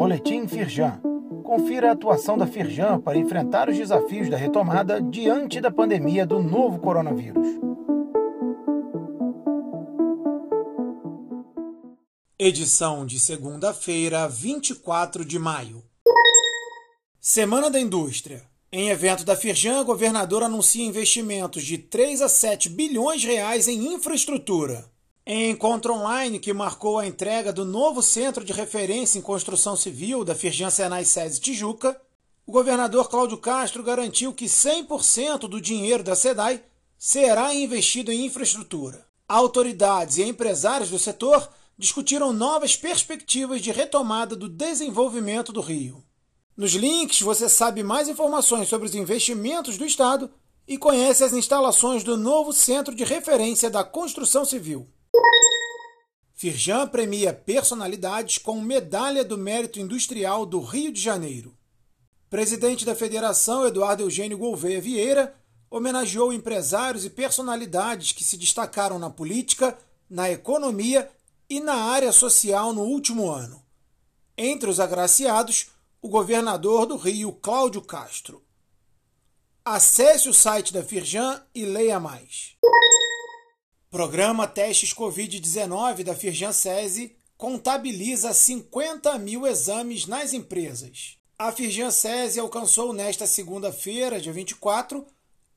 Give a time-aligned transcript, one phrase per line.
[0.00, 0.98] Boletim Firjan.
[1.44, 6.42] Confira a atuação da Firjan para enfrentar os desafios da retomada diante da pandemia do
[6.42, 7.46] novo coronavírus.
[12.38, 15.84] Edição de segunda-feira, 24 de maio.
[17.20, 18.42] Semana da Indústria.
[18.72, 24.90] Em evento da Firjan, governador anuncia investimentos de 3 a 7 bilhões reais em infraestrutura.
[25.32, 30.24] Em encontro online que marcou a entrega do novo Centro de Referência em Construção Civil
[30.24, 31.96] da Firjan Senai SESI Tijuca,
[32.44, 36.60] o governador Cláudio Castro garantiu que 100% do dinheiro da SEDAI
[36.98, 39.06] será investido em infraestrutura.
[39.28, 46.02] Autoridades e empresários do setor discutiram novas perspectivas de retomada do desenvolvimento do Rio.
[46.56, 50.28] Nos links você sabe mais informações sobre os investimentos do Estado
[50.66, 54.88] e conhece as instalações do novo Centro de Referência da Construção Civil.
[56.40, 61.54] Firjan premia personalidades com Medalha do Mérito Industrial do Rio de Janeiro.
[62.30, 65.34] Presidente da Federação, Eduardo Eugênio Gouveia Vieira,
[65.70, 69.76] homenageou empresários e personalidades que se destacaram na política,
[70.08, 71.10] na economia
[71.46, 73.62] e na área social no último ano.
[74.34, 78.42] Entre os agraciados, o governador do Rio, Cláudio Castro.
[79.62, 82.56] Acesse o site da Firjan e leia mais.
[83.90, 91.16] Programa Testes Covid-19 da Firjan SESI contabiliza 50 mil exames nas empresas.
[91.36, 95.04] A Firjan SESI alcançou nesta segunda-feira, dia 24,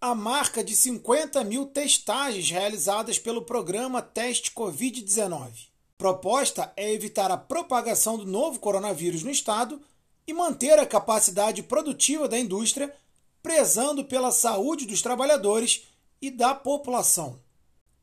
[0.00, 5.68] a marca de 50 mil testagens realizadas pelo programa Teste Covid-19.
[5.98, 9.78] Proposta é evitar a propagação do novo coronavírus no estado
[10.26, 12.96] e manter a capacidade produtiva da indústria,
[13.42, 15.82] prezando pela saúde dos trabalhadores
[16.18, 17.38] e da população.